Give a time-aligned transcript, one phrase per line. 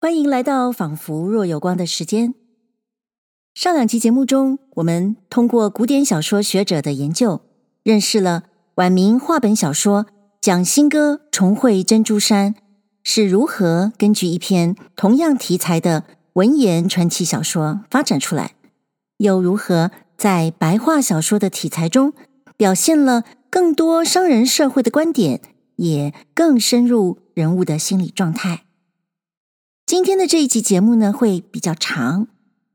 [0.00, 2.32] 欢迎来到仿佛若有光的时间。
[3.52, 7.40] 上两期节目中，我们通过古典小说学者的研究，
[7.82, 8.44] 认识了
[8.76, 10.04] 晚明话本小说
[10.40, 12.54] 《蒋新歌重绘珍珠山》
[13.02, 16.04] 是如何根据一篇同样题材的
[16.34, 18.52] 文言传奇小说发展出来，
[19.16, 22.12] 又如何在白话小说的题材中
[22.56, 25.40] 表现了更多商人社会的观点，
[25.74, 28.66] 也更深入人物的心理状态。
[29.88, 32.28] 今天的这一集节目呢，会比较长，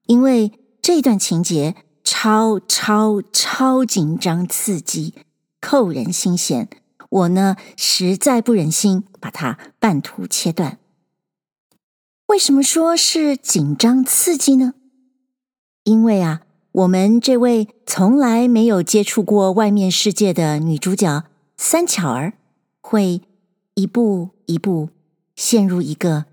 [0.08, 5.14] 因为这段情节超超超紧张刺激，
[5.62, 6.68] 扣人心弦。
[7.12, 10.80] 我呢，实在不忍心把它半途切断。
[12.26, 14.74] 为什么说是紧张刺激呢？
[15.84, 21.26] 因为啊，我们这位从来没有接触过外面世界的女主角
[21.58, 22.34] 三巧儿，
[22.82, 23.22] 会
[23.76, 24.90] 一步一步
[25.36, 26.26] 陷入一个。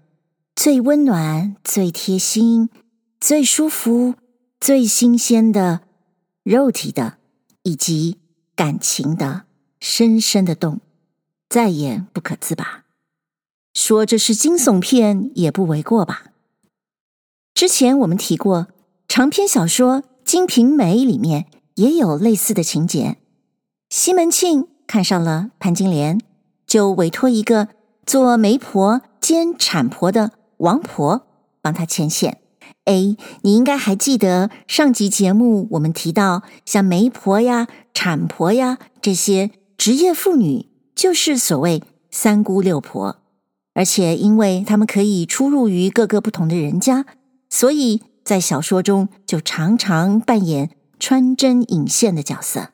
[0.62, 2.68] 最温暖、最贴心、
[3.18, 4.16] 最舒服、
[4.60, 5.80] 最新鲜的
[6.42, 7.14] 肉体的，
[7.62, 8.18] 以及
[8.54, 9.44] 感情的
[9.80, 10.80] 深深的洞，
[11.48, 12.84] 再也不可自拔。
[13.72, 16.24] 说这是惊悚片也不为过吧？
[17.54, 18.68] 之前我们提过，
[19.08, 23.16] 长篇小说《金瓶梅》里面也有类似的情节。
[23.88, 26.20] 西门庆看上了潘金莲，
[26.66, 27.68] 就委托一个
[28.04, 30.32] 做媒婆兼产婆的。
[30.60, 31.26] 王婆
[31.60, 32.38] 帮他牵线。
[32.84, 43.16] A，，你应该还记得上集节目我们提到，像媒婆呀、产婆呀这些职业妇女，就是所谓三姑六婆。
[43.74, 47.06] 而且因为她们可以出入于各个不同的人家，
[47.48, 52.60] 所以在小说中就常常扮演穿针引线的角色。《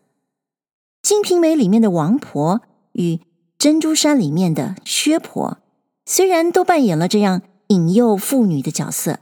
[1.03, 3.21] 金瓶梅》里面的王婆与
[3.59, 5.59] 珍珠山里面的薛婆，
[6.05, 7.43] 虽然都扮演了这样。
[7.69, 9.19] 引诱妇女的角色，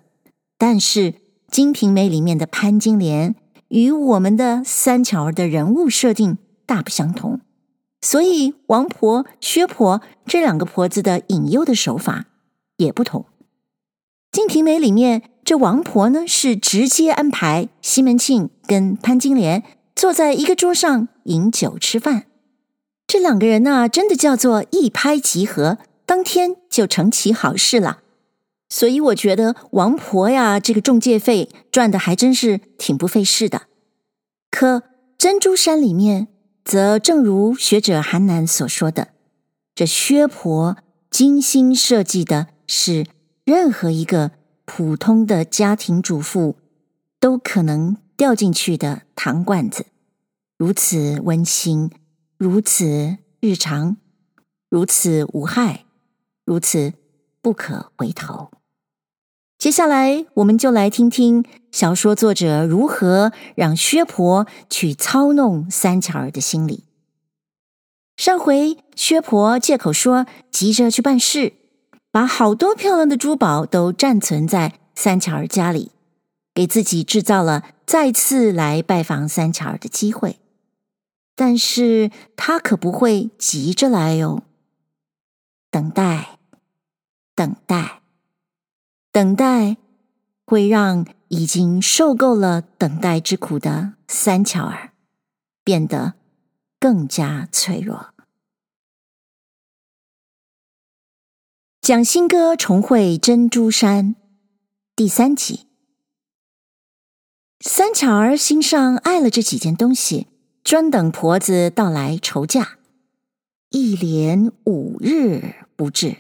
[0.59, 1.13] 但是
[1.51, 3.35] 《金瓶梅》里面的潘金莲
[3.69, 7.41] 与我们的三巧儿的人物设定大不相同，
[8.01, 12.27] 所以王婆、薛婆这两个婆子的引诱的手法
[12.77, 13.23] 也不同。
[14.31, 19.63] 《金瓶梅》里面这王婆呢，是直接安排西门庆跟潘金莲
[19.95, 22.27] 坐在一个桌上饮酒吃饭，
[23.07, 28.01] 这两个人呢，真的叫做一拍即合，当天就成其好事了。
[28.75, 33.69] 所以我觉得王婆呀，这个中介费赚的还真是挺不费事的。
[34.51, 34.83] 可
[35.17, 36.27] 珍珠山里面，
[36.65, 39.11] 则正如学者韩南所说的，
[39.77, 40.77] 这薛婆
[41.09, 43.07] 精心设计的是
[43.45, 44.33] 任何一个
[44.65, 46.57] 普通的家庭主妇
[47.21, 49.87] 都可能掉进去的糖罐子，
[50.59, 51.93] 如此温馨，
[52.37, 53.97] 如此日常，
[54.69, 55.85] 如此无害，
[56.45, 56.93] 如此
[57.41, 58.51] 不可回头。
[59.59, 66.85] 接下来，我们就来听听小说作者如何让薛婆去操弄三巧儿的心理。
[68.17, 71.55] 上回薛婆借口说急着去办事，
[72.13, 75.91] 把好多漂亮的珠宝都暂存在三巧儿家里，
[76.53, 80.39] 给自己制造了再次来拜访三巧儿的机会。
[81.35, 84.43] 但是他可不会急着来哟，
[85.71, 86.39] 等待，
[87.35, 88.04] 等待。
[89.15, 89.77] 等待
[90.45, 94.91] 会让已经受够了等待之苦的三巧儿
[95.63, 96.15] 变得
[96.81, 98.13] 更加脆弱。
[101.81, 104.17] 蒋新歌重会珍珠山
[104.97, 105.69] 第三集，
[107.61, 110.27] 三巧儿心上爱了这几件东西，
[110.65, 112.79] 专等婆子到来酬驾，
[113.71, 116.17] 一连五日不至，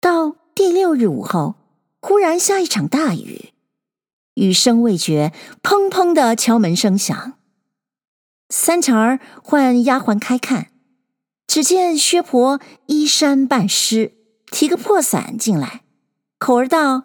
[0.00, 0.45] 到。
[0.56, 1.56] 第六日午后，
[2.00, 3.50] 忽然下一场大雨，
[4.36, 7.34] 雨声未绝，砰砰的敲门声响。
[8.48, 10.68] 三巧儿唤丫鬟开看，
[11.46, 14.14] 只见薛婆衣衫半湿，
[14.46, 15.82] 提个破伞进来，
[16.38, 17.04] 口儿道：“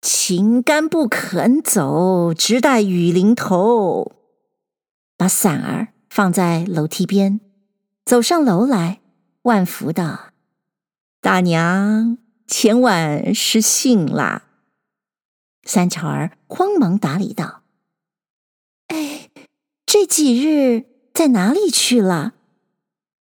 [0.00, 4.12] 情干不肯走，直待雨淋头。”
[5.18, 7.42] 把伞儿放在楼梯边，
[8.06, 9.00] 走上楼来，
[9.42, 10.30] 万福道
[11.20, 12.16] ：“大娘。”
[12.48, 14.44] 前晚失信啦。
[15.64, 17.60] 三巧儿慌忙打理道
[18.88, 19.28] ：“哎，
[19.84, 22.32] 这几日在哪里去了？”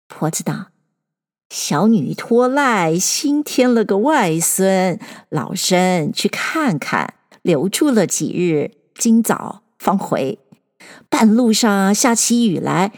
[0.10, 0.72] 婆子道
[1.54, 7.14] ：“小女托赖，新添了个外孙，老身去看看，
[7.44, 10.40] 留住了几日，今早方回。
[11.10, 12.92] 半路上下起雨来，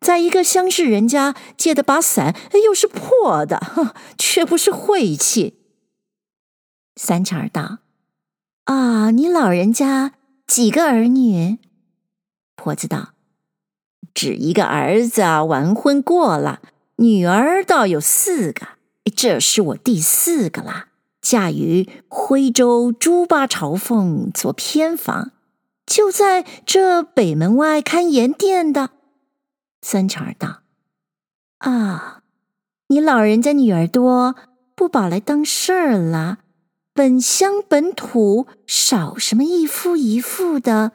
[0.00, 2.34] 在一个乡市人家借的把伞，
[2.64, 5.54] 又是破的，哼，却不是晦气。”
[6.98, 7.78] 三巧儿道
[8.66, 10.14] ：“啊，你老人家
[10.48, 11.58] 几个儿女？”
[12.56, 13.10] 婆子道
[14.12, 16.60] ：“只一个儿子完婚过了，
[16.96, 18.66] 女儿倒有四个，
[19.14, 20.88] 这是我第四个啦。
[21.22, 25.30] 嫁于徽州朱八朝凤做偏房，
[25.86, 28.90] 就在这北门外看盐店的。”
[29.82, 30.62] 三巧儿道
[31.58, 32.22] ：“啊，
[32.88, 34.34] 你老人家女儿多，
[34.74, 36.38] 不保来当事儿了。
[36.98, 40.90] 本乡本土少什么一夫一妇的，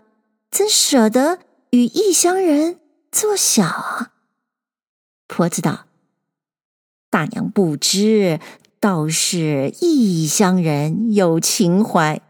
[0.52, 1.40] 怎舍得？”
[1.72, 4.12] 与异乡人做小啊？
[5.28, 5.86] 婆子道
[7.10, 8.42] ：“大娘不知，
[8.82, 12.22] 倒是异乡人有情怀。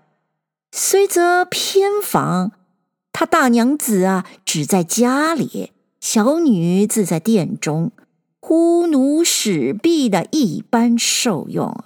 [0.72, 2.52] 虽则偏房，
[3.12, 7.92] 他大娘子啊，只在家里，小女自在殿中，
[8.40, 11.84] 呼奴使婢的一般受用。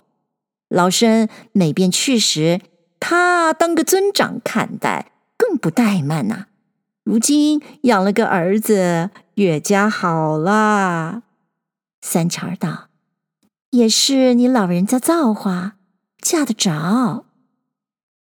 [0.67, 2.61] 老身每便去时，
[2.99, 6.47] 他当个尊长看待，更不怠慢呐、”
[7.03, 11.23] 如今养了个儿子，越加好了。
[12.01, 12.89] 三巧儿道
[13.71, 15.77] ：“也是你老人家造化，
[16.19, 17.25] 嫁得着。”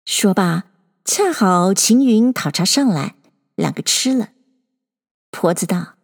[0.05, 0.63] 说罢，
[1.03, 3.15] 恰好秦云讨茶上来，
[3.55, 4.29] 两个吃了。
[5.31, 5.95] 婆子道：“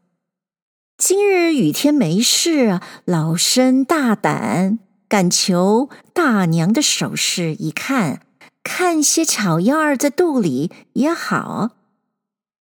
[0.98, 8.25] 今日雨天没事，老身大胆，敢求大娘的首饰一看，
[8.63, 11.71] 看些巧样儿在肚里也好。”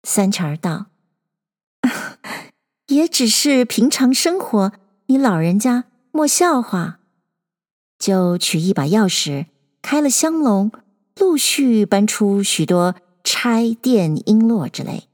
[0.03, 0.87] 三钱儿道
[2.87, 4.71] ：“也只是平常生活，
[5.07, 6.99] 你老人家莫笑话。”
[7.99, 9.45] 就取一把钥匙，
[9.81, 10.71] 开了香笼，
[11.17, 15.07] 陆续搬出许多钗钿、璎珞之类。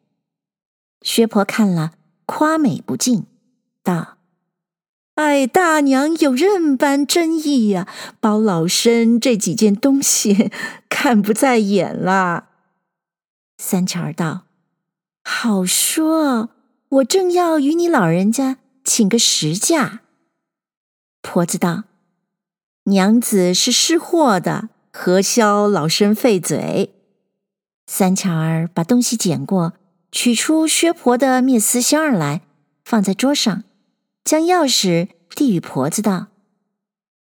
[1.01, 1.91] 薛婆看了，
[2.25, 3.25] 夸美不尽，
[3.83, 4.16] 道
[5.17, 7.87] ：“哎，大娘有任般真意呀，
[8.19, 10.51] 包老身这几件东西
[10.89, 12.49] 看不在眼了。”
[13.57, 14.43] 三巧儿道。
[15.23, 16.51] 好说，
[16.89, 20.01] 我正要与你老人家请个实价。
[21.23, 21.85] 婆子道
[22.85, 26.93] ：“娘子是识货的，何消老身费嘴？”
[27.87, 29.73] 三巧儿把东西捡过，
[30.11, 32.41] 取出薛婆的篾丝箱儿来，
[32.85, 33.63] 放在桌上，
[34.27, 36.27] 将钥匙递与婆子道：“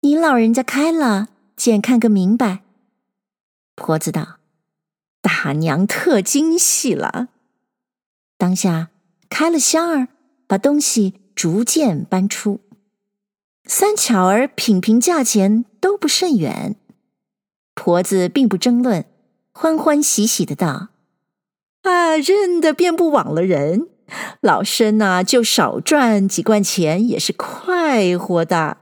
[0.02, 2.60] 你老人家开了，检看个明白。”
[3.74, 4.36] 婆子道
[5.22, 7.28] ：“大娘特精细了。”
[8.36, 8.90] 当下
[9.30, 10.08] 开了箱儿，
[10.46, 12.60] 把东西逐渐搬出。
[13.64, 16.76] 三巧儿品评价钱都不甚远，
[17.74, 19.06] 婆子并不争论，
[19.52, 20.88] 欢欢喜喜的道
[21.80, 23.88] ：“啊，认得便不枉了人。
[24.40, 28.78] 老身呐、就少赚几贯钱也是快活的。”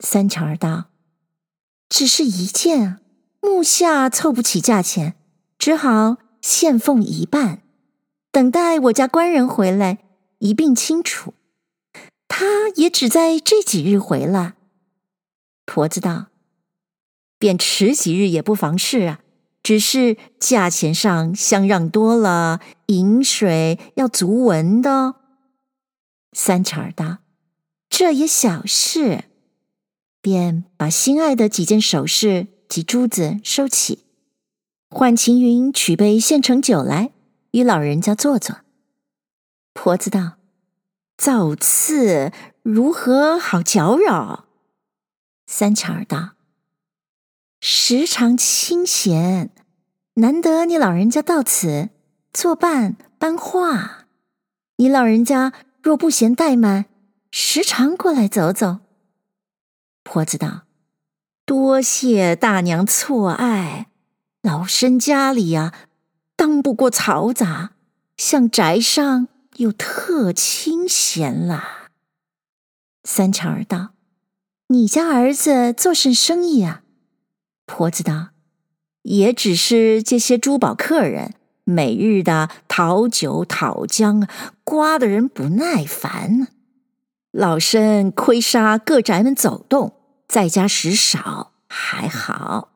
[0.00, 0.86] 三巧儿道
[1.88, 3.00] ：“只是一件啊，
[3.40, 5.14] 目下凑不起价钱，
[5.58, 7.62] 只好现奉一半。”
[8.32, 9.98] 等待我家官人回来，
[10.38, 11.34] 一并清楚。
[12.26, 14.54] 他也只在这几日回来。
[15.66, 16.28] 婆子道
[17.38, 19.20] ：“便迟几日也不妨事啊，
[19.62, 25.16] 只是价钱上相让多了，饮水要足文的。”
[26.32, 27.18] 三巧儿道
[27.88, 29.24] ：“这也小事。”
[30.22, 34.04] 便把心爱的几件首饰及珠子收起，
[34.88, 37.12] 唤秦云取杯现成酒来。
[37.52, 38.60] 与老人家坐坐。
[39.74, 40.38] 婆子道
[41.18, 44.46] ：“造次如何好搅扰？”
[45.46, 46.30] 三巧儿道
[47.60, 49.50] ：“时常清闲，
[50.14, 51.90] 难得你老人家到此
[52.32, 54.06] 作伴搬话。
[54.76, 55.52] 你老人家
[55.82, 56.86] 若不嫌怠慢，
[57.30, 58.78] 时常过来走走。”
[60.04, 60.62] 婆子道
[61.46, 63.88] ：“多谢大娘错爱，
[64.42, 65.72] 老身家里呀。”
[66.34, 67.72] 当不过嘈杂，
[68.16, 69.28] 像宅上
[69.58, 71.90] 又特清闲啦。
[73.04, 73.90] 三巧儿道
[74.68, 76.82] ：“你家儿子做甚生意啊？”
[77.64, 78.30] 婆子道
[79.02, 84.28] ：“也只是这些珠宝客人每日的讨酒讨浆，
[84.64, 86.48] 刮得人不耐烦。
[87.30, 89.94] 老身亏杀各宅门走动，
[90.28, 92.72] 在家时少还好，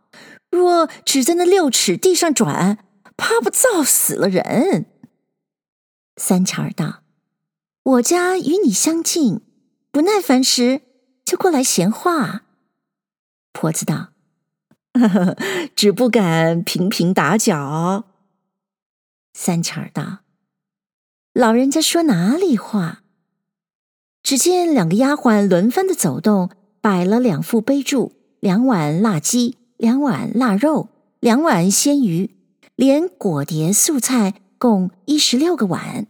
[0.50, 2.78] 若只在那六尺地上转。”
[3.18, 4.85] 怕不造死了人。
[6.18, 7.02] 三巧儿道
[7.83, 9.40] ：“我家与你相近，
[9.90, 10.83] 不耐烦时
[11.25, 12.42] 就过来闲话。”
[13.54, 14.09] 婆子道：“，
[15.76, 18.05] 只不敢频频打搅。”
[19.35, 20.21] 三巧儿道
[21.35, 23.03] ：“老人家说哪里话？”
[24.23, 26.50] 只见两个丫鬟轮番的走动，
[26.81, 28.11] 摆了两副杯箸，
[28.41, 30.88] 两碗腊鸡，两碗腊肉，
[31.21, 32.35] 两碗鲜鱼，
[32.75, 36.09] 连果碟素菜，共一十六个碗。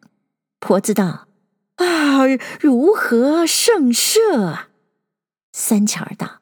[0.60, 1.26] 婆子道
[1.76, 2.24] ：“啊，
[2.58, 4.60] 如何胜设？”
[5.52, 6.40] 三巧儿道：“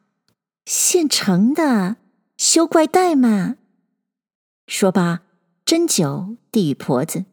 [0.66, 1.96] 现成的，
[2.36, 3.58] 休怪怠慢。”
[4.66, 5.22] 说罢，
[5.64, 7.24] 斟酒递与婆子，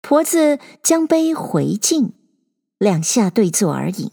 [0.00, 2.12] 婆子将杯回敬，
[2.78, 4.12] 两下对坐而饮。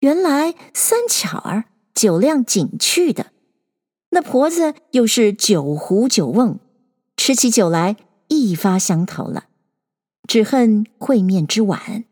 [0.00, 3.32] 原来三巧儿酒量紧去的，
[4.10, 6.58] 那婆子又是酒壶酒瓮，
[7.16, 7.96] 吃起酒来
[8.28, 9.46] 一发相投了，
[10.28, 12.04] 只恨会面之晚。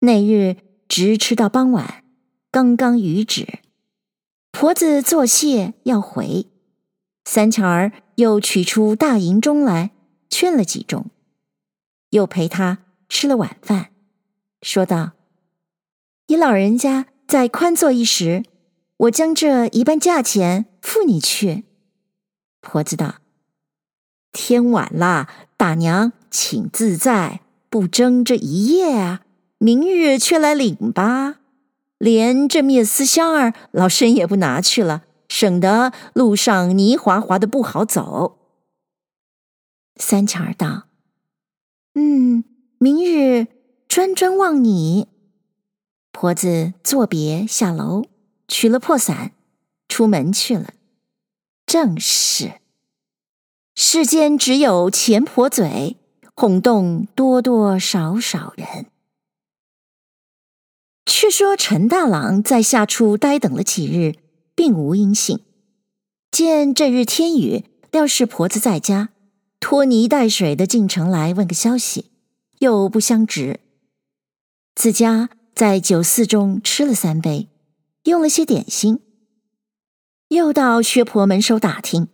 [0.00, 0.56] 那日
[0.88, 2.04] 直吃到傍晚。
[2.50, 3.58] 刚刚余止，
[4.58, 6.46] 婆子作谢要回，
[7.26, 9.90] 三巧儿又取出大银盅来
[10.30, 11.04] 劝了几盅，
[12.08, 13.90] 又陪他吃了晚饭，
[14.62, 15.12] 说道
[16.28, 18.44] ：“你老人家再宽坐一时，
[18.96, 21.64] 我将这一半价钱付你去。”
[22.62, 23.16] 婆子道
[24.32, 29.20] ：“天晚了，大娘请自在，不争这一夜啊，
[29.58, 31.40] 明日却来领吧。”
[31.98, 38.38] 连这灭丝香儿，老身也不拿去了，省得路上泥滑滑的不好走。
[39.96, 40.88] 三巧儿道
[41.94, 42.44] ：“嗯，
[42.78, 43.46] 明日
[43.88, 45.08] 专专望你。”
[46.12, 48.04] 婆子作别下楼，
[48.46, 49.32] 取了破伞，
[49.88, 50.74] 出门去了。
[51.66, 52.60] 正是
[53.74, 55.96] 世间只有钱婆嘴，
[56.34, 58.86] 哄动多多少少人。
[61.18, 64.16] 却说陈大郎在下处呆等了几日，
[64.54, 65.40] 并无音信。
[66.30, 69.08] 见这日天雨，料是婆子在家，
[69.58, 72.10] 拖泥带水的进城来问个消息，
[72.58, 73.60] 又不相执。
[74.74, 77.48] 自家在酒肆中吃了三杯，
[78.04, 79.00] 用了些点心，
[80.28, 82.08] 又到薛婆门首打听，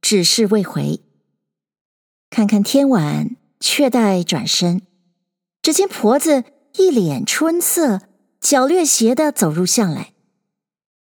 [0.00, 1.00] 只是未回。
[2.30, 4.82] 看看天晚，却待转身，
[5.60, 6.44] 只见婆子
[6.78, 8.02] 一脸春色。
[8.44, 10.12] 脚略斜的走入巷来，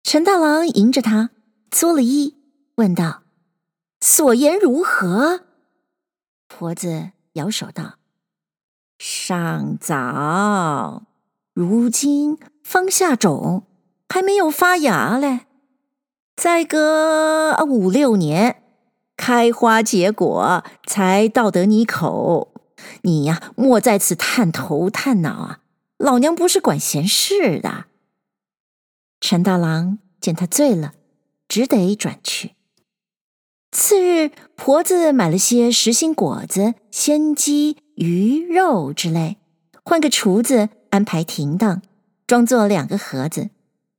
[0.05, 1.31] 陈大郎迎着他，
[1.73, 2.37] 作了揖，
[2.77, 3.25] 问道
[4.01, 5.41] ：“所言如何？”
[6.47, 7.95] 婆子摇手道
[8.97, 11.03] ：“尚早，
[11.53, 13.67] 如今方下种，
[14.09, 15.41] 还没有发芽嘞。
[16.37, 18.63] 再隔五六年，
[19.17, 22.55] 开花结果，才到得你口。
[23.03, 25.59] 你呀，莫在此探头探脑啊！”
[26.03, 27.85] 老娘不是管闲事的。
[29.21, 30.95] 陈大郎见他醉了，
[31.47, 32.57] 只得转去。
[33.71, 39.37] 次日，婆子买了些实心果子、鲜鸡、鱼肉之类，
[39.85, 41.81] 换个厨子安排停当，
[42.27, 43.51] 装作两个盒子，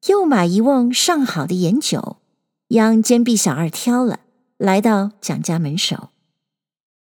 [0.07, 2.17] 又买一瓮上好的盐酒，
[2.67, 4.19] 央监壁小二挑了，
[4.57, 6.09] 来到蒋家门首。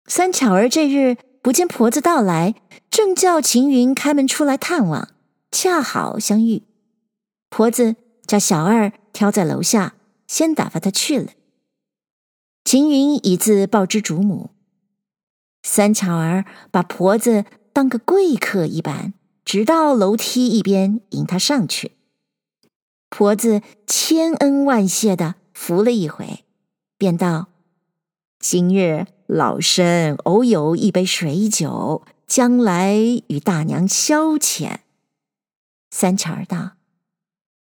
[0.08, 1.16] 三巧儿这日。
[1.44, 2.56] 不见婆子到来，
[2.90, 5.10] 正叫晴云开门出来探望，
[5.52, 6.64] 恰好相遇。
[7.50, 9.96] 婆子叫小二挑在楼下，
[10.26, 11.34] 先打发他去了。
[12.64, 14.52] 晴云已自报知主母，
[15.64, 21.92] 三巧儿把婆子当个贵客一般，直到楼梯一边迎他上去。
[23.10, 26.46] 婆子千恩万谢的扶了一回，
[26.98, 27.48] 便道
[28.40, 32.96] ：“今日。”老身偶有一杯水酒，将来
[33.30, 34.82] 与大娘消遣。
[35.90, 36.74] 三巧儿道：“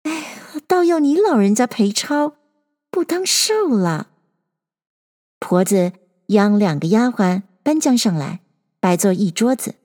[0.04, 0.36] 哎，
[0.68, 2.36] 倒要你老人家赔钞，
[2.92, 4.10] 不当受了。”
[5.40, 5.94] 婆子
[6.28, 8.42] 央两个丫鬟搬将上来，
[8.82, 9.76] 摆坐一桌子。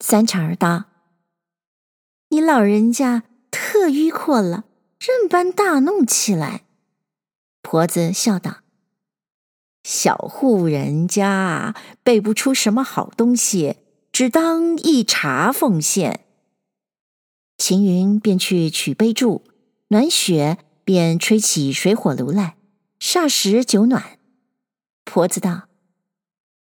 [0.00, 0.86] 三巧儿道
[2.30, 4.64] ：“你老人家特迂阔了，
[4.98, 6.64] 任搬大弄起来。”
[7.62, 8.59] 婆子笑道。
[9.82, 13.76] 小户人家备不出什么好东西，
[14.12, 16.20] 只当一茶奉献。
[17.56, 19.42] 晴云便去取杯箸，
[19.88, 22.56] 暖雪便吹起水火炉来，
[23.00, 24.18] 霎时酒暖。
[25.04, 25.68] 婆子道：“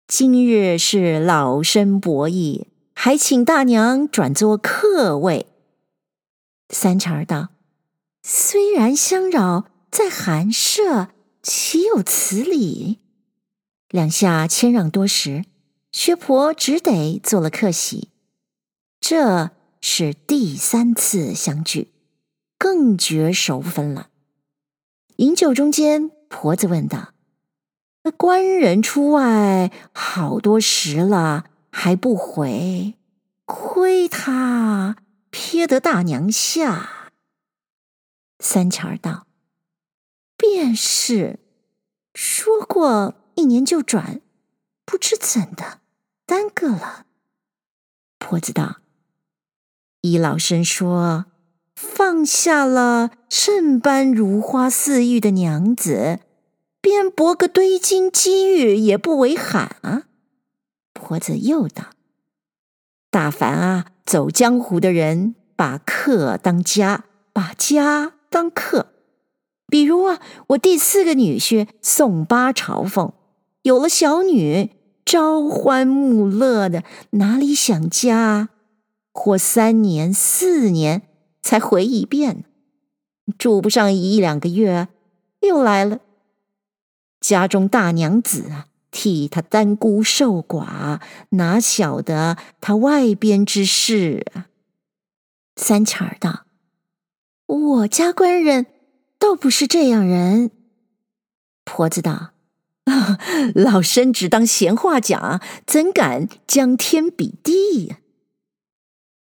[0.09, 5.47] 今日是老身博弈，还请大娘转做客位。”
[6.71, 7.50] 三巧儿道
[8.25, 11.09] ：“虽然相扰，在寒舍，
[11.42, 12.99] 岂有此理？”
[13.92, 15.44] 两下谦让多时，
[15.92, 18.08] 薛婆只得做了客席。
[18.99, 19.50] 这
[19.82, 21.92] 是第三次相聚，
[22.56, 24.08] 更觉熟分了。
[25.16, 27.12] 饮酒中间，婆子问道
[28.04, 32.94] ：“那官人出外好多时了，还不回？
[33.44, 34.96] 亏他
[35.28, 37.12] 撇得大娘下。”
[38.40, 39.26] 三巧儿道
[40.38, 41.40] ：“便是，
[42.14, 44.20] 说过一年就转，
[44.84, 45.80] 不知怎的
[46.25, 47.06] 耽搁了。”
[48.20, 48.76] 婆子道
[50.02, 51.25] ：“依老身说，
[51.75, 56.20] 放下了这般如花似玉的娘子，
[56.80, 60.04] 便博个堆金积玉也不为罕啊。”
[60.94, 61.87] 婆子又道
[63.11, 68.92] ：“大凡啊，走江湖的人，把客当家，把家当客。
[69.66, 70.20] 比如啊，
[70.50, 73.12] 我第四个女婿宋八朝奉，
[73.62, 74.71] 有了小女，
[75.04, 78.50] 朝欢暮乐的，哪里想家？
[79.12, 81.02] 活三年四年
[81.42, 82.45] 才回一遍，
[83.38, 84.88] 住不上一两个月，
[85.40, 86.00] 又来了。
[87.21, 91.00] 家中大娘子啊。”替他单孤受寡，
[91.31, 94.49] 哪晓得他外边之事啊？
[95.57, 96.45] 三巧儿道
[97.49, 98.66] ：“我家官人
[99.19, 100.50] 倒不是这样人。”
[101.64, 102.31] 婆子道
[103.54, 107.98] ：“老身只当闲话讲，怎敢将天比地呀？”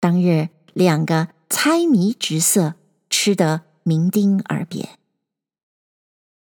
[0.01, 2.75] 当日两个猜谜之色，
[3.11, 4.99] 吃得酩酊而别。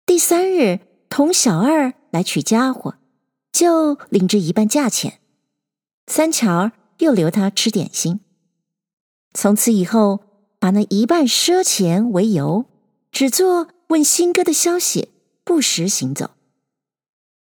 [0.06, 2.96] 第三日，同小二来取家伙。
[3.52, 5.22] 就领着一半价钱，
[6.08, 8.20] 三巧又留他吃点心。
[9.34, 10.20] 从此以后，
[10.60, 12.66] 把那一半赊钱为由，
[13.14, 15.14] 只做问新哥的消息，
[15.46, 16.35] 不时行走。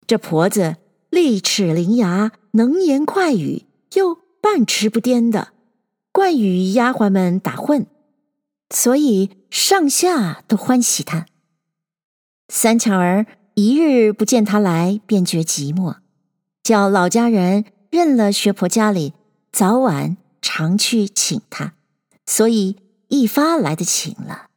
[0.10, 0.78] 这婆子
[1.12, 5.50] 利齿伶牙，能言快语，又半痴不颠的，
[6.12, 7.86] 惯与丫鬟们打混，
[8.72, 11.28] 所以上下都欢喜她。
[12.48, 13.28] 三巧儿。
[13.56, 15.98] 一日不见他来，便觉寂寞，
[16.64, 19.14] 叫老家人认了学婆家里，
[19.52, 21.74] 早晚常去请他，
[22.26, 22.78] 所以
[23.10, 24.48] 一发来的请了。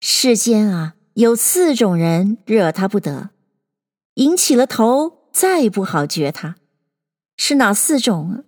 [0.00, 3.30] 世间啊，有四种人惹他不得，
[4.14, 6.56] 引起了头，再不好绝他，
[7.36, 8.44] 是哪四种啊？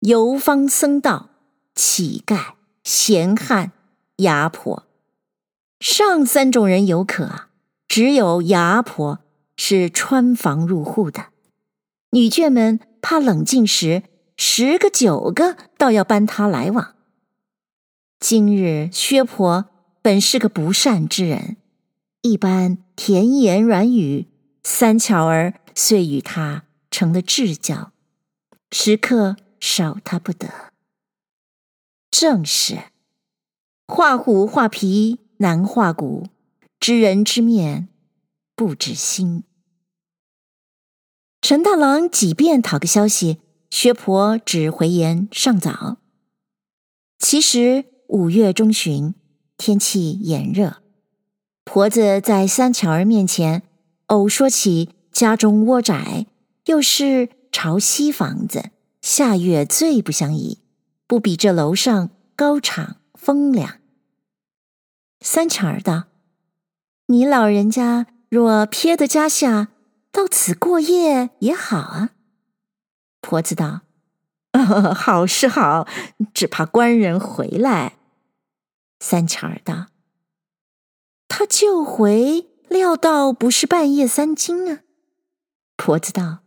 [0.00, 1.30] 游方僧道、
[1.74, 3.72] 乞丐、闲汉、
[4.16, 4.86] 牙婆。
[5.80, 7.48] 上三种人有可。
[7.88, 9.18] 只有牙婆
[9.56, 11.30] 是穿房入户的，
[12.12, 14.04] 女眷们怕冷静时，
[14.36, 16.94] 十个九个倒要搬她来往。
[18.20, 19.64] 今日薛婆
[20.00, 21.56] 本是个不善之人，
[22.22, 24.28] 一般甜言软语，
[24.62, 27.92] 三巧儿遂与他成了至交，
[28.70, 30.72] 时刻少他不得。
[32.10, 32.84] 正是
[33.86, 36.26] 画虎画皮难画骨。
[36.80, 37.88] 知人知面
[38.56, 39.44] 不知心。
[41.42, 45.98] 陈大郎几遍讨个消息，薛婆只回言尚早。
[47.18, 49.14] 其实五月中旬，
[49.58, 50.82] 天气炎热，
[51.64, 53.62] 婆子在三巧儿面前
[54.10, 56.26] 偶说起家中窝窄，
[56.66, 58.70] 又是朝西房子，
[59.00, 60.58] 夏月最不相宜，
[61.06, 63.78] 不比这楼上高敞风凉。
[65.20, 66.04] 三巧儿道。
[67.06, 69.68] 你老人家若撇得家下，
[70.10, 72.10] 到此过夜也好啊。
[73.20, 73.82] 婆子道
[74.54, 75.86] ：“哦，好是好，
[76.34, 77.96] 只怕官人回来。”
[78.98, 79.86] 三巧儿道
[81.26, 84.80] ：“他就回，料到不是半夜三更啊。”
[85.76, 86.38] 婆子道：“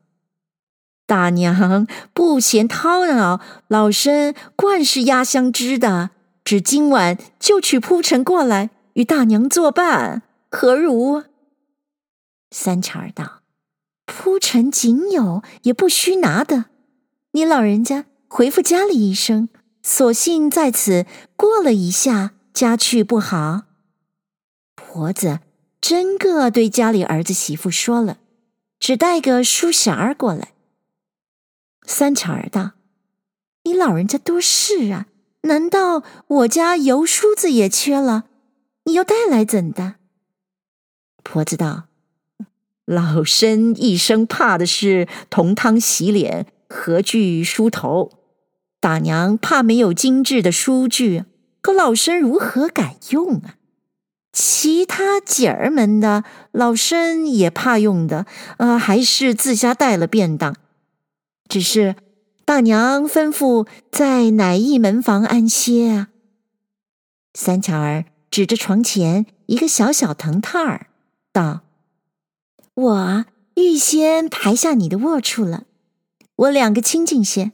[1.05, 6.09] 大娘不嫌叨扰，老身惯是压箱支的，
[6.43, 11.23] 只今晚就取铺陈过来，与大娘作伴。”何如？
[12.51, 13.41] 三巧儿道
[14.05, 16.65] ：“铺陈仅有，也不须拿的。
[17.31, 19.49] 你老人家回复家里一声，
[19.81, 23.63] 索性在此过了一下，家去不好。”
[24.77, 25.39] 婆子
[25.83, 28.17] 真个对家里儿子媳妇说了，
[28.79, 30.53] 只带个书匣儿过来。
[31.85, 32.71] 三巧儿道
[33.65, 35.07] ：“你老人家多事啊，
[35.41, 38.23] 难道我家油梳子也缺了？
[38.85, 39.95] 你要带来怎的？”
[41.21, 41.89] 婆子道
[42.87, 48.09] ：“老身一生怕的是铜汤洗脸、禾具梳头，
[48.79, 51.25] 大娘怕没有精致的梳具，
[51.59, 53.55] 可老身如何敢用啊？
[54.33, 58.25] 其他姐儿们的，老身也怕用的，
[58.57, 60.55] 呃，还是自家带了便当。
[61.47, 61.95] 只是
[62.43, 66.09] 大娘吩咐在哪一门房安歇啊？”
[67.35, 70.87] 三巧儿指着床前一个小小藤榻儿。
[71.31, 71.61] 道
[72.73, 75.65] ：“我预先排下你的卧处了，
[76.35, 77.51] 我两个清静些，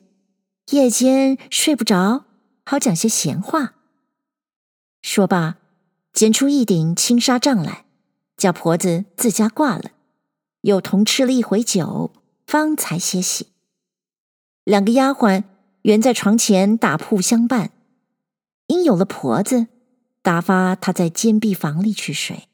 [0.71, 2.25] 夜间睡不着，
[2.65, 3.73] 好讲些闲话。”
[5.01, 5.58] 说罢，
[6.13, 7.85] 捡出一顶青纱帐来，
[8.35, 9.91] 叫婆子自家挂了，
[10.61, 12.11] 又同吃了一回酒，
[12.45, 13.47] 方才歇息。
[14.63, 15.43] 两个丫鬟
[15.83, 17.71] 原在床前打铺相伴，
[18.67, 19.67] 因有了婆子，
[20.21, 22.49] 打发她在间壁房里去睡。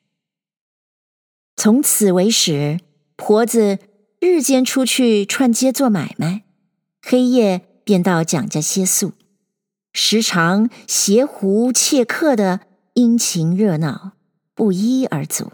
[1.55, 2.79] 从此为始，
[3.15, 3.79] 婆子
[4.19, 6.43] 日间出去串街做买卖，
[7.01, 9.13] 黑夜便到蒋家歇宿，
[9.93, 12.61] 时常携壶窃客的
[12.95, 14.13] 殷勤热闹，
[14.53, 15.51] 不一而足。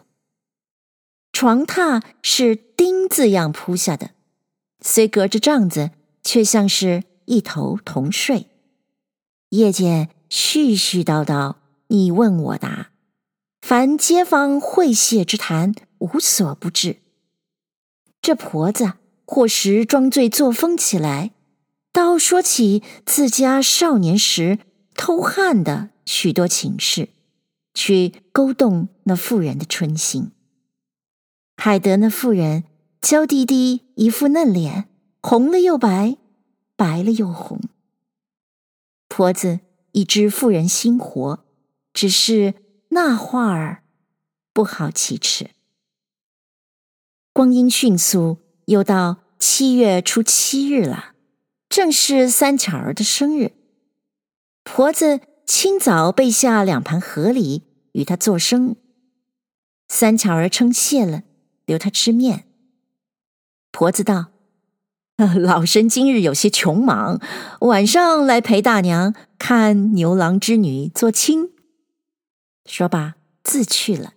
[1.34, 4.12] 床榻是钉子样铺下的，
[4.82, 5.90] 虽隔着帐子，
[6.24, 8.46] 却像是一头同睡。
[9.50, 11.56] 夜间絮絮叨叨，
[11.88, 12.92] 你问我答，
[13.60, 16.98] 凡街坊会谢之谈，无所不至。
[18.22, 18.94] 这婆子
[19.26, 21.32] 或时装醉作疯起来，
[21.92, 24.60] 倒说起自家少年时
[24.94, 27.10] 偷汉的许多情事，
[27.74, 30.32] 去勾动那妇人的春心，
[31.58, 32.66] 害得那妇人
[33.02, 34.90] 娇滴滴一副嫩脸，
[35.22, 36.18] 红了又白，
[36.76, 37.62] 白了又红。
[39.08, 39.60] 婆子
[39.92, 41.46] 已知妇人心活，
[41.94, 42.56] 只是
[42.90, 43.84] 那话儿
[44.54, 45.52] 不好启齿。
[47.34, 51.14] 光阴迅速，又到七月初七日了，
[51.70, 53.54] 正是三巧儿的生日。
[54.64, 55.22] 婆子
[55.54, 58.78] 清早备下两盘河梨与他做生。
[59.90, 61.24] 三巧儿称谢了，
[61.66, 62.46] 留他吃面。
[63.70, 64.28] 婆子道
[65.38, 67.20] ：“老身今日有些穷忙，
[67.60, 71.52] 晚上来陪大娘看牛郎织女做亲。”
[72.66, 74.14] 说罢，自去了。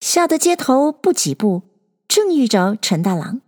[0.00, 1.62] 下得街头不几步。
[2.06, 3.40] 正遇着陈大郎，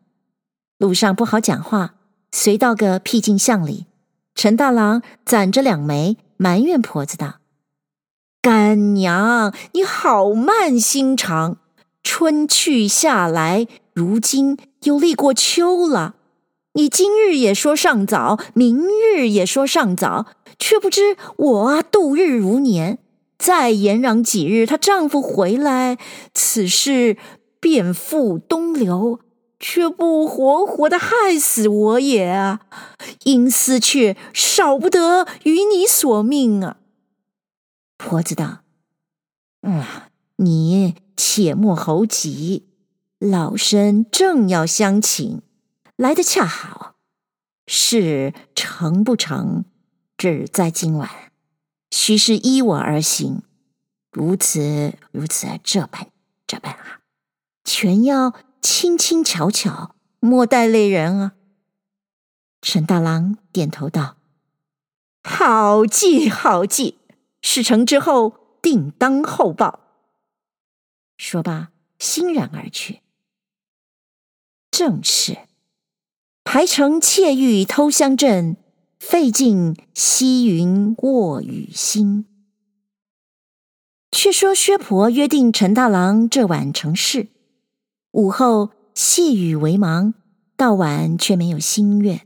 [0.79, 1.95] 路上不好讲话，
[2.33, 3.87] 随到个僻静巷里。
[4.35, 7.35] 陈大郎攒着两枚，埋怨婆子道
[8.40, 11.59] ：“干娘，你好慢心肠！
[12.03, 16.14] 春去夏来，如今又立过秋了。
[16.72, 20.27] 你今日也说尚早，明日也说尚早，
[20.59, 22.98] 却不知我啊度日如年。
[23.37, 25.98] 再延嚷几日，她丈夫回来，
[26.33, 27.18] 此事。”
[27.61, 29.18] 便付东流，
[29.61, 32.61] 却不活活的害死我也啊！
[33.25, 36.77] 阴司却少不得与你索命啊！
[37.97, 38.61] 婆子道
[39.62, 39.85] ：“嗯，
[40.37, 42.68] 你且莫猴急，
[43.18, 45.42] 老身正要相请，
[45.97, 46.94] 来得恰好。
[47.66, 49.64] 事成不成，
[50.16, 51.11] 只在今晚，
[51.90, 53.42] 须是依我而行。
[54.12, 56.07] 如此如此，这般
[56.47, 57.01] 这般啊！”
[57.64, 61.33] 全要轻轻巧巧，莫待累人啊！
[62.61, 64.16] 陈大郎点头道
[65.23, 66.99] ：“好计，好计，
[67.40, 69.81] 事成之后，定当厚报。”
[71.16, 73.01] 说罢，欣然而去。
[74.71, 75.38] 正是
[76.44, 78.57] 排成窃玉偷香阵，
[78.99, 82.27] 费尽西云卧雨心。
[84.11, 87.29] 却说薛婆约定陈大郎这晚成事。
[88.18, 90.12] 午后细雨为忙，
[90.57, 92.22] 到晚却没有新月。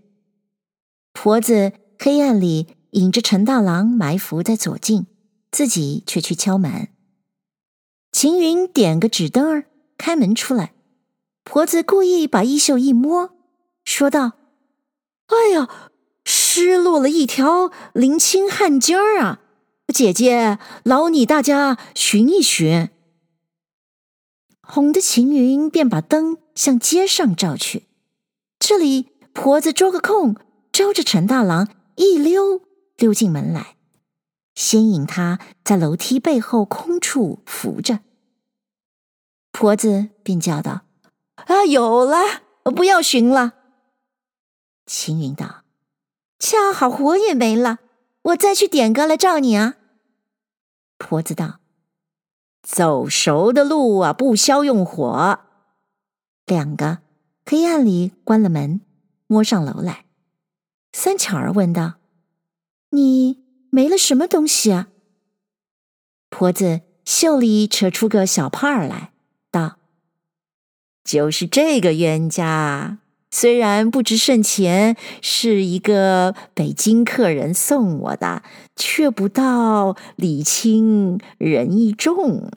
[1.13, 5.07] 婆子黑暗里引着陈大郎埋伏在左近，
[5.51, 6.89] 自己却去敲门。
[8.11, 9.67] 秦云点个纸灯儿，
[9.99, 10.73] 开门出来。
[11.45, 13.35] 婆子故意把衣袖一摸，
[13.85, 14.33] 说道
[15.29, 15.69] ：“哎呀，
[16.25, 19.43] 失落了一条綾青汗巾儿啊！
[19.93, 22.89] 姐姐，劳你大家寻一寻。”
[24.75, 27.89] 哄得晴云便把灯向街上照去，
[28.59, 30.35] 这里婆子捉个空，
[30.73, 32.63] 招着陈大郎一溜
[32.97, 33.77] 溜进门来，
[34.55, 38.01] 先引他在楼梯背后空处扶着。
[39.53, 40.87] 婆子便叫道
[41.37, 42.17] ：“啊，有了，
[42.75, 43.53] 不要寻了。”
[44.89, 45.65] 晴云道
[46.41, 47.81] ：“恰好火也没了，
[48.23, 49.75] 我再去点个来照你啊。”
[50.97, 51.59] 婆子道。
[52.63, 55.41] 走熟的路啊，不消用火。
[56.47, 56.99] 两个
[57.45, 58.81] 黑暗里关了门，
[59.27, 60.05] 摸上楼来。
[60.93, 61.95] 三巧儿问道
[62.91, 64.89] ：“你没了什么东西啊？”
[66.31, 69.13] 婆子袖里扯出个小帕儿来，
[69.51, 69.77] 道
[71.05, 72.99] ：“就是这个冤家，
[73.35, 78.43] 虽然不值甚钱，是一个北京客人送我的，
[78.77, 82.51] 却不道礼轻人意重。”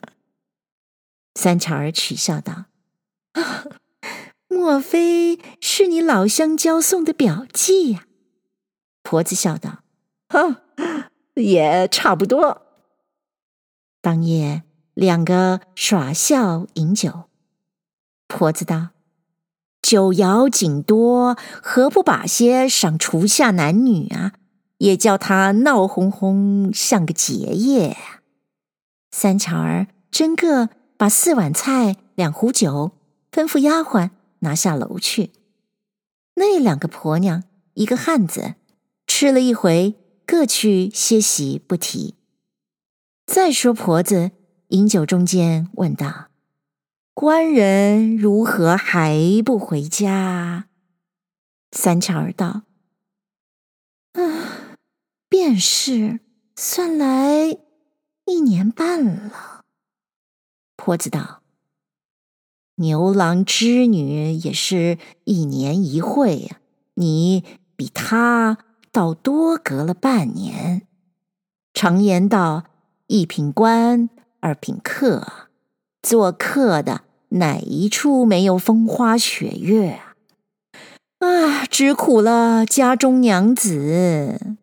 [1.34, 2.66] 三巧儿取笑道
[3.32, 3.64] ：“啊，
[4.48, 8.04] 莫非是你老乡交送的表记呀？”
[9.02, 9.80] 婆子笑道
[10.28, 10.56] ：“哼，
[11.34, 12.62] 也差不多。”
[14.00, 14.62] 当夜，
[14.94, 17.24] 两个耍笑饮酒。
[18.28, 18.88] 婆子道
[19.82, 24.32] ：“酒肴仅多，何不把些赏厨下男女啊？
[24.78, 27.96] 也叫他闹哄哄，像个结业。”
[29.10, 32.92] 三巧儿真个把四碗菜、两壶酒，
[33.32, 34.10] 吩咐丫鬟
[34.40, 35.30] 拿下楼去。
[36.34, 38.56] 那两个婆娘，一个汉子，
[39.06, 39.94] 吃了一回，
[40.26, 42.14] 各去歇息，不提。
[43.24, 44.32] 再说婆子
[44.68, 46.26] 饮酒中间问道
[47.18, 50.66] ：“官人如何还不回家？”
[51.72, 52.64] 三巧儿道
[54.12, 54.76] ：“啊，
[55.26, 56.20] 便是，
[56.56, 57.56] 算来
[58.26, 59.64] 一年半了。”
[60.76, 61.40] 婆子道
[62.76, 66.60] ：“牛郎织女也是一年一会呀，
[66.96, 67.42] 你
[67.76, 68.58] 比他
[68.92, 70.86] 倒多隔了半年。
[71.72, 72.66] 常言道。”
[73.08, 75.48] 一品官，二品客，
[76.02, 77.04] 做客的
[77.38, 80.16] 哪一处没有风花雪月啊？
[81.18, 84.56] 啊，只苦了家中娘子。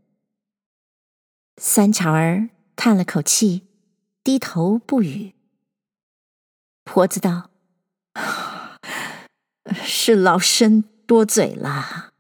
[1.57, 3.63] 三巧儿叹了口气，
[4.23, 5.33] 低头不语。
[6.83, 7.49] 婆子道
[9.83, 12.12] ：“是老身多嘴了。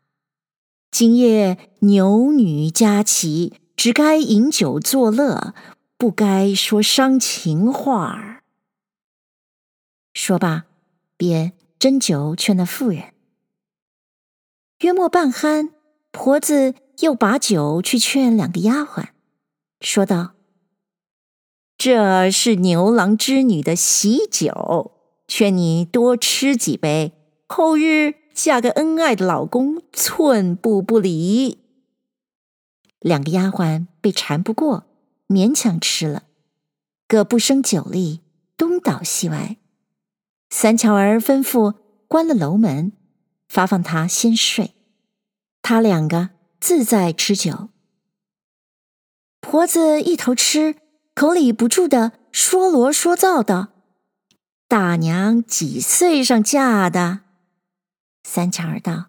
[0.91, 5.53] 今夜牛女佳期，只该饮酒作乐。”
[5.95, 8.42] 不该说伤情话儿。
[10.13, 10.65] 说罢，
[11.17, 13.13] 便斟酒劝那妇人。
[14.79, 15.71] 约莫半酣，
[16.11, 19.09] 婆子又把酒去劝两个丫鬟，
[19.81, 20.33] 说道
[21.77, 24.91] ：“这是牛郎织女的喜酒，
[25.27, 27.13] 劝你多吃几杯，
[27.47, 31.59] 后日嫁个恩爱的老公，寸步不离。”
[32.99, 34.85] 两个丫鬟被缠不过。
[35.29, 36.23] 勉强吃了，
[37.07, 38.19] 各不胜酒力，
[38.55, 39.57] 东倒西歪。
[40.55, 41.73] 三巧儿吩咐
[42.07, 42.91] 关了楼门，
[43.49, 44.75] 发放他先睡，
[45.63, 47.69] 他两个自在吃酒。
[49.41, 50.75] 婆子一头吃，
[51.15, 53.69] 口里不住的说罗说造的
[54.69, 57.21] ：“大娘几岁上嫁的？”
[58.23, 59.07] 三巧儿道：“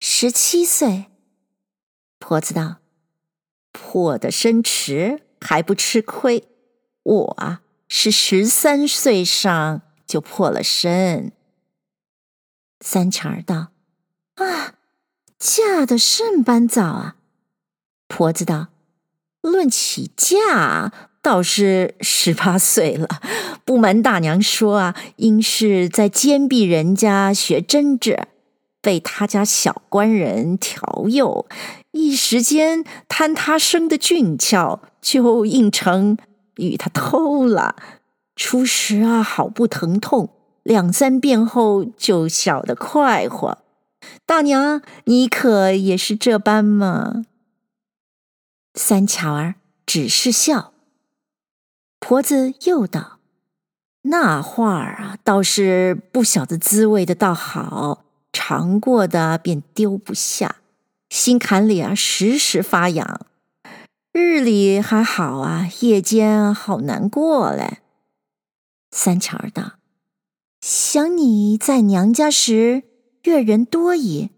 [0.00, 1.04] 十七岁。”
[2.18, 2.78] 婆子道。
[3.70, 6.48] 破的身迟还不吃亏，
[7.04, 11.32] 我是十三岁上就破了身。
[12.80, 13.68] 三巧儿道
[14.36, 14.74] ：“啊，
[15.38, 17.16] 嫁的甚般早啊！”
[18.08, 18.68] 婆子道
[19.42, 23.08] ：“论起嫁，倒是十八岁了。
[23.64, 28.28] 不瞒大娘说啊，因是在监壁人家学针织。”
[28.82, 31.46] 被他家小官人调诱，
[31.92, 36.18] 一时间贪他生的俊俏，就应承
[36.56, 37.76] 与他偷了。
[38.34, 40.28] 初时啊，好不疼痛；
[40.62, 43.58] 两三遍后，就晓得快活。
[44.26, 47.24] 大娘，你可也是这般吗？
[48.74, 49.54] 三巧儿
[49.86, 50.72] 只是笑。
[52.00, 53.18] 婆子又道
[54.02, 60.56] ：“那话儿啊，倒是不晓得滋味的，倒好。”尝过的便丢不下，
[61.10, 63.26] 心坎里啊时时发痒，
[64.10, 67.81] 日里还好啊，夜间好难过嘞。
[68.92, 69.72] 三巧儿道
[70.60, 72.84] ：“想你在娘家时，
[73.24, 74.30] 阅人多矣，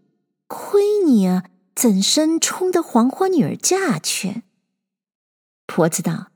[0.47, 1.43] 亏你啊，
[1.75, 4.43] 怎生充得黄花女儿嫁去？”
[5.67, 6.29] 婆子道：“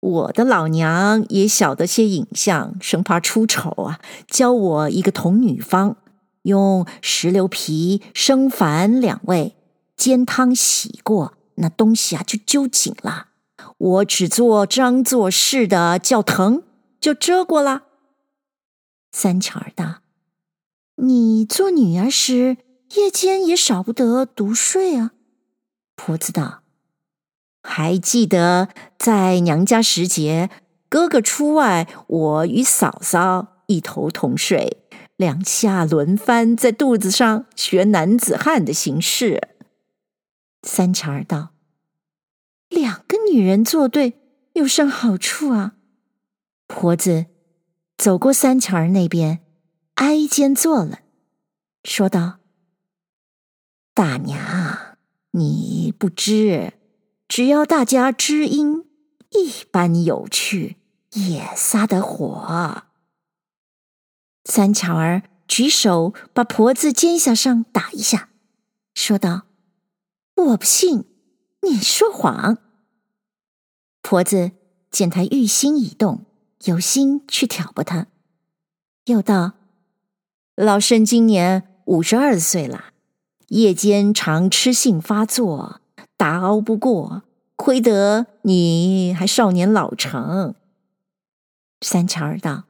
[0.00, 5.96] 我的老娘也晓得些影像，生怕出丑啊，教我一个童女方。”
[6.42, 9.56] 用石榴皮、生矾两味
[9.96, 13.30] 煎汤洗过，那东西啊就揪紧了。
[13.78, 16.62] 我只做张作势的叫疼，
[17.00, 17.84] 就遮过了。
[19.12, 20.02] 三巧儿道
[20.96, 22.58] ：“你做女儿时，
[22.96, 25.12] 夜间也少不得独睡啊。”
[25.96, 26.62] 婆子道
[27.62, 30.50] ：“还记得在娘家时节，
[30.88, 34.82] 哥哥出外，我与嫂嫂一头同睡。”
[35.16, 39.48] 两下轮番在肚子上学男子汉的形式。
[40.62, 41.54] 三巧儿道
[42.68, 44.20] ：“两个女人作对
[44.52, 45.75] 有甚好处啊？”
[46.66, 47.26] 婆子
[47.96, 49.40] 走过三巧儿那边，
[49.94, 51.00] 挨肩坐了，
[51.84, 52.38] 说道
[53.94, 54.98] ：“大娘，
[55.30, 56.74] 你不知，
[57.28, 58.84] 只要大家知音，
[59.30, 60.76] 一般有趣，
[61.12, 62.84] 也撒得火。”
[64.44, 68.28] 三巧儿举手把婆子肩胛上打一下，
[68.94, 69.46] 说道
[70.36, 71.04] ：“我不信，
[71.62, 72.58] 你说谎。”
[74.02, 74.52] 婆子
[74.90, 76.26] 见他欲心已动，
[76.64, 78.06] 有心去挑拨他，
[79.04, 79.52] 又道
[80.56, 82.86] ：“老身今年五十二岁了，
[83.48, 85.80] 夜间常痴性发作，
[86.16, 87.22] 打熬不过，
[87.54, 90.54] 亏得你还少年老成。”
[91.82, 92.64] 三巧儿道：“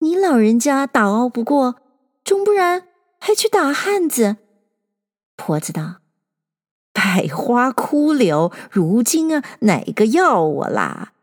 [0.00, 1.76] 你老人家打熬不过，
[2.22, 2.86] 终不然
[3.18, 4.36] 还去打汉子？”
[5.34, 5.96] 婆子道
[6.92, 11.14] ：“百花枯柳，如今啊，哪个要我啦？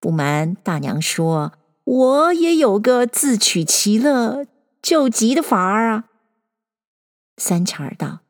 [0.00, 1.52] 不瞒大娘说，
[1.84, 4.46] 我也有个自取其乐、
[4.82, 6.06] 救急的法儿啊。”
[7.38, 8.20] 三巧儿道：“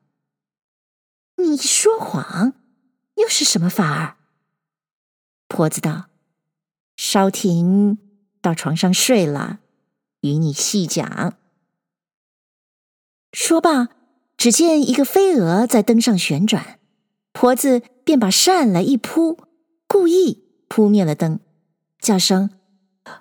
[1.38, 2.52] 你说谎，
[3.14, 4.16] 又是什么法儿？”
[5.48, 6.06] 婆子道。
[6.96, 7.96] 稍停，
[8.42, 9.60] 到床上睡了，
[10.20, 11.32] 与你细讲。
[13.32, 13.88] 说罢，
[14.36, 16.78] 只见一个飞蛾在灯上旋转，
[17.32, 19.38] 婆子便把扇来一扑，
[19.88, 21.40] 故意扑灭了灯，
[22.00, 22.50] 叫声：“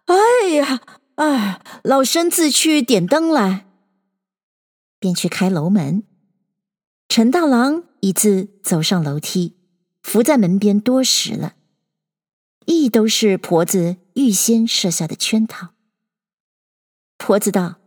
[0.05, 0.81] 哎呀，
[1.15, 3.65] 哎，老身自去点灯来。”
[4.99, 6.03] 便去开楼门。
[7.07, 9.55] 陈大郎一字走上楼梯，
[10.01, 11.55] 伏在门边多时了。
[12.65, 15.69] 亦都是婆子预先设下的圈套。
[17.17, 17.79] 婆子道：“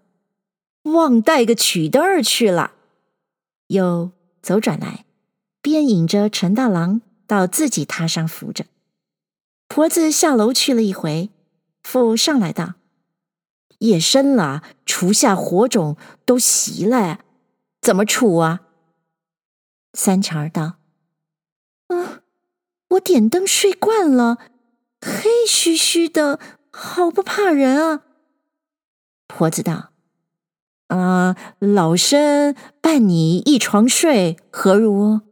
[0.83, 2.73] 忘带个曲灯儿去了。”
[3.69, 4.11] 又
[4.43, 5.05] 走转来，
[5.61, 8.67] 便引着陈大郎到自己榻上扶着。
[9.75, 11.31] 婆子下楼去了一回，
[11.83, 12.75] 复上来道
[13.81, 17.21] ：“夜深了，厨下火种都熄了，
[17.81, 18.61] 怎么处啊？”
[19.97, 20.75] 三巧儿道
[21.89, 22.21] ：“嗯，
[22.91, 24.37] 我点灯睡惯了。”
[25.01, 26.39] 黑嘘嘘的，
[26.71, 28.03] 好不怕人啊！
[29.27, 29.93] 婆子道
[30.89, 35.23] ：“啊，老身伴你一床睡，何如？”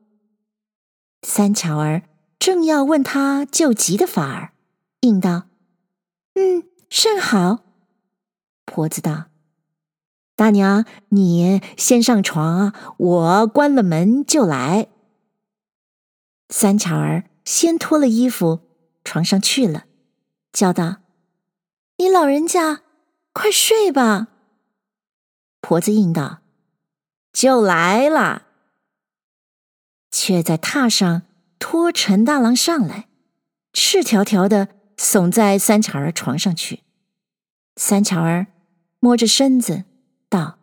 [1.21, 2.05] 三巧儿
[2.41, 4.53] 正要问他救急的法儿，
[5.01, 5.45] 应道
[6.35, 7.59] ：“嗯，甚好。”
[8.65, 9.27] 婆子道
[10.35, 14.89] ：“大娘，你先上床，我关了门就来。”
[16.49, 18.61] 三巧儿先脱了衣服。
[19.05, 19.85] 床上去了，
[20.53, 20.97] 叫道
[21.99, 22.83] ：“你老人家
[23.33, 24.29] 快睡吧。”
[25.61, 26.41] 婆子应道
[27.33, 28.47] ：“就来了。”
[30.13, 31.23] 却在榻上
[31.61, 33.07] 拖陈大郎上来，
[33.73, 36.81] 赤条条的耸在三巧儿床上去。
[37.77, 38.49] 三巧儿
[38.99, 39.85] 摸着身子
[40.29, 40.59] 道：“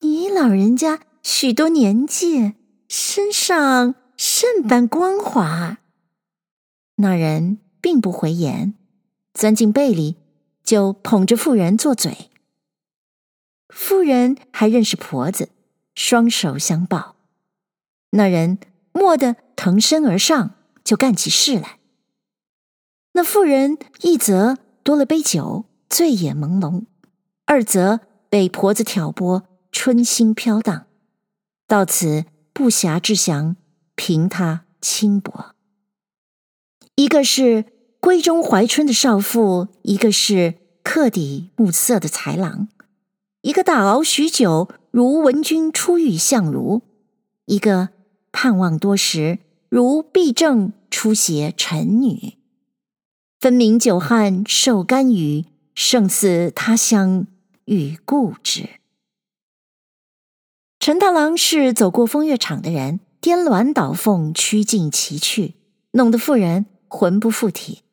[0.00, 2.54] 你老人家许多年纪，
[2.88, 5.78] 身上甚般光滑。”
[6.96, 8.74] 那人并不回言，
[9.34, 10.16] 钻进被里，
[10.64, 12.30] 就捧着妇人做嘴。
[13.68, 15.50] 妇人还认识婆子，
[15.94, 17.16] 双手相抱。
[18.10, 18.58] 那人
[18.92, 21.78] 蓦地腾身而上，就干起事来。
[23.12, 26.84] 那妇人一则多了杯酒，醉眼朦胧；
[27.44, 30.86] 二则被婆子挑拨，春心飘荡。
[31.66, 33.56] 到此不暇之详，
[33.94, 35.54] 凭他轻薄。
[36.94, 37.64] 一个是
[38.00, 42.68] 闺中怀春的少妇，一个是客底暮色的才郎，
[43.40, 46.82] 一个大熬许久如闻君初遇相如，
[47.46, 47.90] 一个
[48.32, 52.38] 盼望多时如避正初携臣女，
[53.38, 57.28] 分明久旱受甘雨，胜似他乡
[57.66, 58.68] 遇故知。
[60.80, 65.54] 陈大郎是走过风月场的人，颠鸾倒凤，曲尽奇趣，
[65.92, 66.66] 弄得妇人。
[66.94, 67.84] 魂不附体。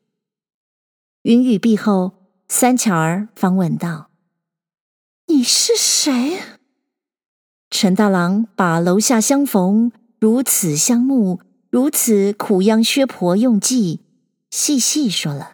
[1.22, 2.12] 云雨毕后，
[2.50, 4.10] 三巧儿方问道
[5.28, 6.38] ：“你是谁？”
[7.72, 14.02] 陈大郎把楼下相逢，如此相慕，如此苦央薛婆用计，
[14.52, 15.54] 细细说了。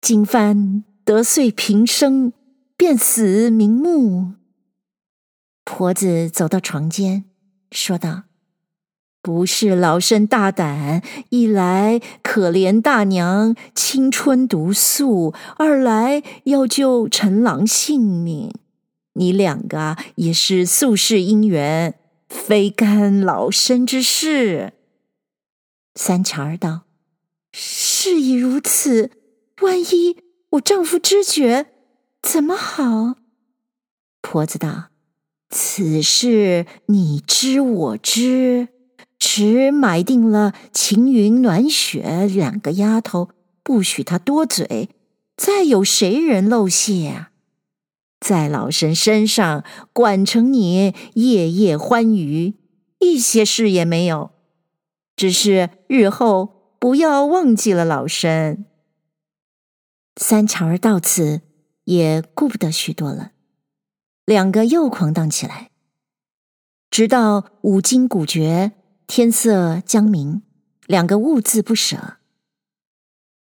[0.00, 2.32] 今番得遂平生，
[2.76, 4.32] 便死瞑目。
[5.64, 7.24] 婆子走到床间，
[7.70, 8.24] 说道。
[9.22, 18.50] 不是老身大胆，一来可怜大娘青春毒素，二来要救陈郎性命。
[19.12, 21.99] 你两个也是宿世姻缘，
[22.30, 24.72] 非干老身之事。
[25.94, 26.84] 三巧儿道
[27.52, 29.10] ：“事已如此，
[29.60, 30.16] 万一
[30.50, 31.66] 我丈夫知觉，
[32.22, 33.16] 怎么好？”
[34.22, 34.90] 婆子道
[35.50, 38.68] ：“此事你知我知。”
[39.18, 43.28] 只买定了晴云暖雪两个丫头，
[43.62, 44.88] 不许她多嘴，
[45.36, 47.29] 再有谁人露馅啊？
[48.20, 52.54] 在老身身上管成你夜夜欢愉，
[52.98, 54.30] 一些事也没有。
[55.16, 58.66] 只是日后不要忘记了老身。
[60.16, 61.40] 三巧儿到此
[61.84, 63.32] 也顾不得许多了，
[64.26, 65.70] 两个又狂荡起来，
[66.90, 68.72] 直到五更鼓绝，
[69.06, 70.42] 天色将明，
[70.86, 72.18] 两个兀自不舍。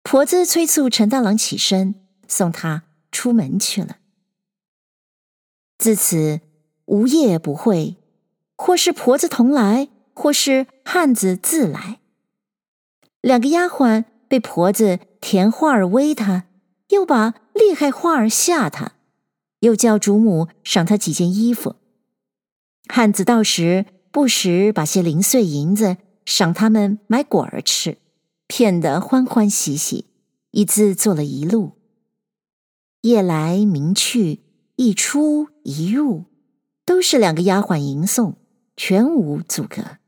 [0.03, 1.95] 婆子催促陈大郎起身，
[2.27, 3.99] 送他出门去了。
[5.79, 6.41] 自此
[6.87, 7.97] 无夜不会，
[8.57, 12.01] 或是婆子同来，或是汉子自来。
[13.21, 16.45] 两个丫鬟被婆子甜话儿威他，
[16.89, 18.93] 又把厉害话儿吓他，
[19.61, 21.77] 又叫主母赏他几件衣服。
[22.87, 25.97] 汉子到时不时把些零碎银子
[26.27, 27.99] 赏他们买果儿吃，
[28.47, 30.07] 骗得欢欢喜喜，
[30.51, 31.73] 一自做了一路。
[33.01, 34.41] 夜来明去，
[34.77, 36.25] 一出一入，
[36.85, 38.37] 都是两个丫鬟迎送，
[38.77, 39.99] 全无阻隔。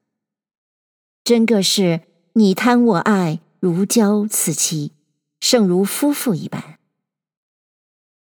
[1.25, 2.03] 真个是。
[2.39, 4.93] 你贪我爱，如胶似漆，
[5.41, 6.79] 胜如夫妇一般。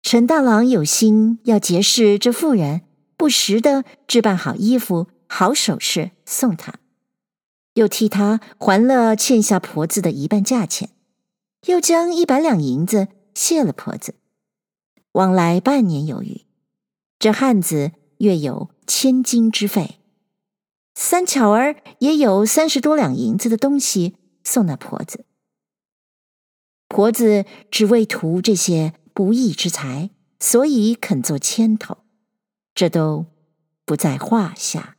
[0.02, 2.84] 陈大郎有心要结识这妇人，
[3.18, 6.76] 不时的置办好衣服、好首饰送她，
[7.74, 10.92] 又替她还了欠下婆子的一半价钱，
[11.66, 14.16] 又将一百两银子谢了婆子，
[15.18, 16.46] 往来半年有余。
[17.18, 20.00] 这汉子月有千金之费。
[20.94, 25.26] 三巧儿也有三十多两银子的东西送那婆子，
[26.88, 31.98] 婆子只为图这些不义之财，所以肯做牵头，
[32.76, 33.26] 这都
[33.86, 34.98] 不在话下。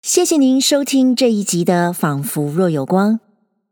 [0.00, 3.14] 谢谢您收听这一集的《仿佛若有光》。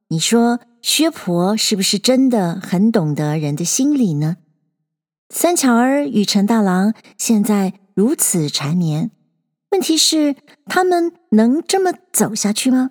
[0.09, 4.39] 你说薛婆是不是真的很懂得人的心理呢？
[5.29, 9.11] 三巧儿与陈大郎现在如此缠绵，
[9.71, 12.91] 问题是他们能这么走下去吗？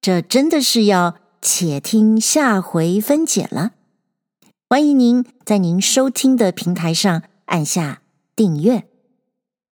[0.00, 3.72] 这真的是要且听下回分解了。
[4.68, 8.02] 欢迎您在您收听的平台上按下
[8.34, 8.88] 订阅。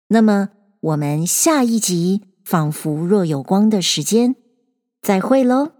[0.10, 0.50] 那么
[0.82, 4.36] 我们下一集仿佛若有光的时间
[5.02, 5.72] 再会喽。